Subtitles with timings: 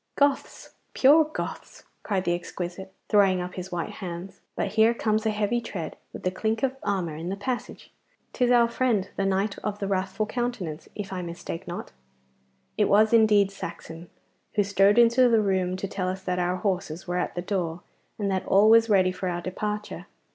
[0.15, 0.73] 'Goths!
[0.95, 4.41] Perfect Goths!' cried the exquisite, throwing up his white hands.
[4.55, 7.93] 'But here comes a heavy tread and the clink of armour in the passage.
[8.33, 11.91] 'Tis our friend the knight of the wrathful countenance, if I mistake not.'
[12.79, 14.09] It was indeed Saxon,
[14.55, 17.81] who strode into the room to tell us that our horses were at the door,
[18.17, 20.07] and that all was ready for our departure.